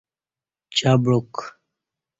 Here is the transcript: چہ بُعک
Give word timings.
چہ 0.75 0.91
بُعک 1.03 1.33